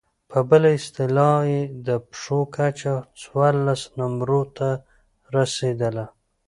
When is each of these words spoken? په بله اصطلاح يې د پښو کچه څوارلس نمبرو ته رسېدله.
په 0.29 0.39
بله 0.49 0.69
اصطلاح 0.79 1.37
يې 1.51 1.61
د 1.87 1.89
پښو 2.09 2.39
کچه 2.55 2.93
څوارلس 3.21 3.81
نمبرو 3.99 4.41
ته 4.57 4.69
رسېدله. 5.35 6.05